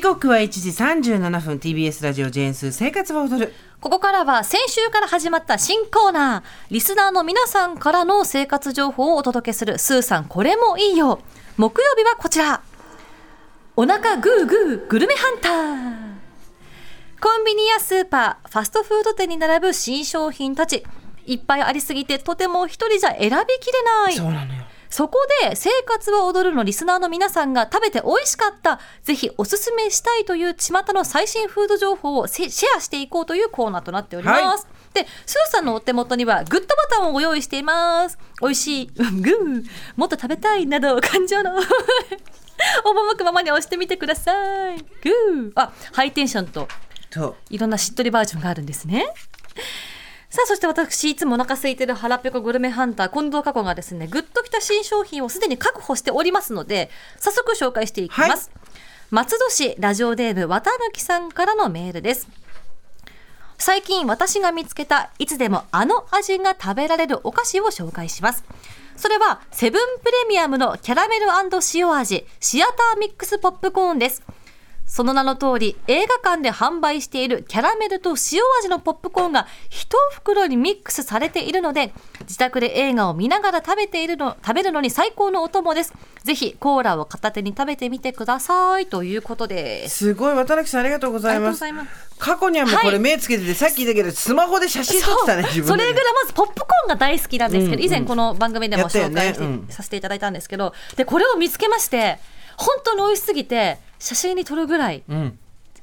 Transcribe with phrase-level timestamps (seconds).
[0.00, 3.52] 時刻は1時37分 TBS ラジオジェ生活は踊る
[3.82, 11.20] ここからは先週から始まった新コーナー、リスナーの皆さんからの生活情報をお届けするスーさんこれもいいよ。
[11.58, 12.62] 木曜日はこちら。
[13.76, 17.20] お腹グーグーグルメハンター。
[17.20, 20.82] コンビニやスーパー、ファストフード店に並ぶ新商品たち。
[21.26, 24.14] いっぱいありすぎてとても一人じゃ選びきれない。
[24.14, 34.64] そうなのよそこで生活は踊るのリスナーの皆さんが食べて美味しかった、ぜひおすすめしたいという巷の最新フード情報をせシェアしていこうというコーナーとなっております。
[34.66, 38.18] はいで、スーさんのお手元にはグッドボタンをご用意しています。
[38.40, 39.64] 美味しい、うんグー、
[39.94, 44.32] もっと食べたいなど感情の 赴くままに押してみてくださ
[44.72, 44.78] い。
[44.78, 45.52] グー。
[45.54, 46.66] あ、ハイテンションと
[47.50, 49.06] いろんなしっとりバージョンがあるんですね。
[50.30, 58.52] さあ、そして私、いつもお腹空いてる腹ペコグルメハンター、近藤佳子がですね、グッときた新商品をすでに確保しておりますので、早速紹介していきます。
[59.10, 62.28] 松戸市ラジオデーブ綿貫さんからのメールです。
[63.58, 68.44] 最近私が見つけたいつでもあの味が食べられるお菓子を紹介します。
[68.96, 71.26] それはセブンプレミアムのキャラメル
[71.74, 74.22] 塩味シアターミックスポップコーンです。
[74.90, 85.92] その名の通り映画館で販売しているキャラメルと塩味のポップコーンが一袋にミックスされているので自宅で映画を見ながら食べているの 食べるのに最高のお供です。
[86.24, 89.98] ぜひコーラを片手に食べてみてくださいということです。
[89.98, 90.34] すごい。
[90.34, 91.64] 渡辺さんありがとうございます。
[92.18, 97.86] 過去にはもうこれはい目つけてて、さっき言ったけどスマホで写真撮ってたね自分それぐらいまずポップコーンが大好きなんですけど、うんうん。
[97.86, 99.46] 以前この番組でも紹介して、ね。
[99.46, 99.66] うん。
[99.70, 102.18] させていただいたんですけどでこれを見つけまして
[102.56, 105.38] 本当に美味しすぎて写真に撮るぐらいうん。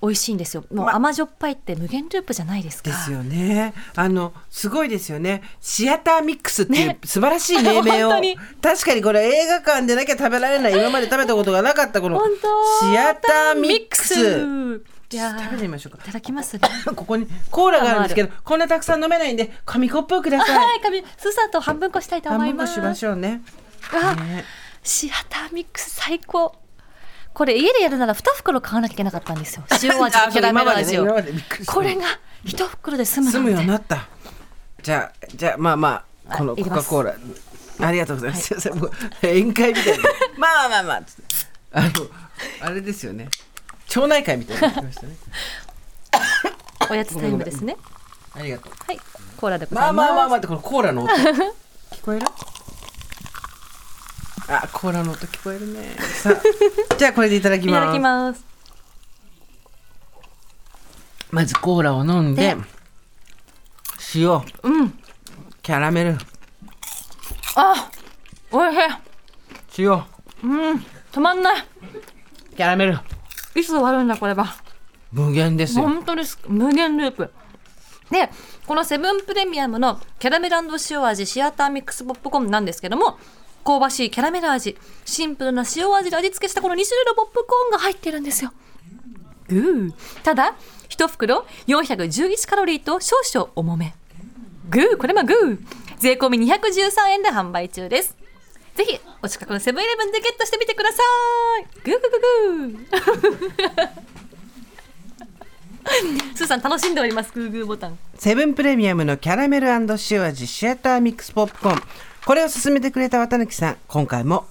[0.00, 0.64] 美味しいんですよ。
[0.72, 2.90] もうま甘じょっぱいって無限ループじゃないですか。
[2.90, 3.74] ですよね。
[3.96, 5.42] あのすごいですよね。
[5.60, 6.98] シアターミックスっていうね。
[7.04, 8.10] 素晴らしい命名を、
[8.62, 12.22] 確かにこれ映画館でなきゃ食べられない今まで食べたことがなかったこの
[12.80, 14.14] シアターミックス。
[15.10, 15.98] いやー食べてみましょうか。
[16.04, 16.06] い。
[16.06, 16.60] ただきますね。
[16.94, 20.54] ここにコーラがあるんですけど、こんなたくさん飲めないんで紙コップをください。
[20.64, 21.02] はい紙。
[21.16, 22.74] スーさんと半分こしたいと思います。
[22.74, 23.42] 半分こしましょうね。
[23.92, 24.44] あね
[24.84, 26.54] シアターミックス最高
[27.38, 31.22] これ家でやるなら2袋買わなきゃいけなかったんですよ 塩味とキャラメル味を、ね
[31.66, 32.02] これが
[32.44, 34.08] 1袋で済む済むようになった。
[34.82, 37.14] じゃあじゃあまあまあこのコカ・コーラ
[37.80, 38.60] ありがとうございます。
[38.60, 40.04] すい宴会みたいな。
[40.36, 41.22] まあまあまあつって
[41.74, 41.90] あの
[42.60, 43.28] あれですよね。
[43.86, 44.90] 町内会みたいになね。
[46.90, 47.76] おやつタイムですね
[48.34, 48.72] ありがとう。
[48.84, 49.00] はい
[49.36, 52.26] コーラでござまあまあまあまあってこのコーラの音聞こえる？
[54.48, 55.94] あコーラの音聞こえるね。
[55.98, 57.76] さあじゃあこれでいただきます。
[57.76, 58.44] いただきます。
[61.30, 62.56] まずコーラを飲んでで
[64.14, 64.30] 塩
[64.62, 64.90] うん。
[65.62, 66.16] キャラメル。
[67.56, 67.90] あ
[68.50, 68.78] おいしい。
[69.82, 69.90] 塩。
[69.90, 71.64] うん止まんない。
[72.56, 72.98] キャラメル。
[73.54, 74.54] いつ終わるんだこれは。
[75.12, 75.84] 無限ですよ。
[75.84, 76.38] 本当です。
[76.46, 77.30] 無限ループ。
[78.10, 78.30] で
[78.66, 80.56] このセブンプレミアムのキャラメル
[80.90, 83.18] 塩味シアターミックスポップコーンなんですけども
[83.64, 88.52] 香ばしいキャラメル味シンプルな塩味で味付けしたこの2種類のポップコーンが入ってるんですよ。
[89.48, 89.92] グー。
[90.22, 90.56] ただ
[90.88, 93.94] 1袋411カロリーと少々重め。
[94.70, 94.96] グー。
[94.96, 95.58] これもグー。
[95.98, 98.16] 税込み213円で販売中です。
[98.74, 101.02] ぜひお近くのセブンイレブンでゲットしてみてくださ
[101.60, 101.66] い。
[101.82, 102.10] グーグー
[102.50, 103.88] グーグー。
[106.36, 107.98] スーさん楽しんでおりますグーグーボタン。
[108.16, 111.82] セブンプレミアムのキャラメル塩味シアターミックスポップコーン。
[112.28, 114.44] これを勧めてくれた渡貫さん今回も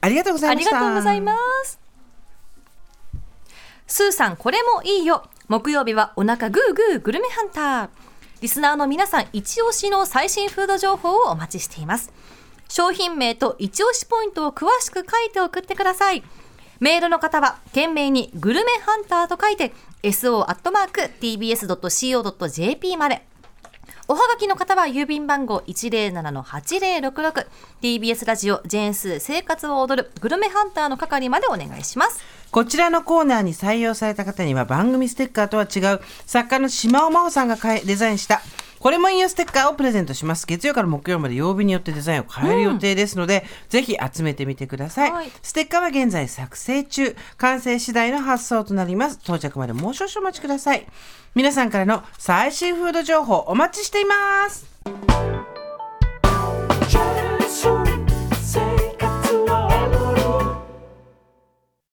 [0.00, 0.80] ありがとうございました。
[0.80, 1.78] がとうございます。
[3.86, 5.28] スーさんこれもいいよ。
[5.48, 7.88] 木曜日はお腹グーグーグルメハンター。
[8.40, 12.10] リスナーの皆さん一押しの最新フード情報をお待ちしています。
[12.70, 16.24] 商品名と一押しポイントを詳しく書いて送ってください。
[16.80, 20.46] メールの方は懸命にグルメハンターと書いて so.tbs.co.jp
[22.96, 23.26] まで。
[24.06, 32.22] おはがきの方は郵便番号 107-8066TBS ラジオジェーンス生活を踊るグルメハンターの係までお願いします。
[32.50, 38.42] こちらのコーナーに採用された方には番組ステッカーとは違う作家の島尾真帆さんがかえデザインした
[38.84, 40.46] これもいいよステッカーをプレゼントします。
[40.46, 45.30] 月曜から木曜まで曜日によってデザインを変える予定ですので、ぜひ集めてみてください、はい。
[45.40, 47.16] ステッカーは現在作成中。
[47.38, 49.18] 完成次第の発送となります。
[49.22, 50.86] 到着までもう少々お待ちください。
[51.34, 54.66] 皆さんからの最新フード情報お待ちしています